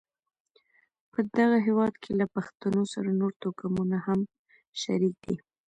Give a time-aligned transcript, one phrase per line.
[1.11, 4.19] په دغه هېواد کې له پښتنو سره نور توکمونه هم
[4.81, 5.35] شریک دي.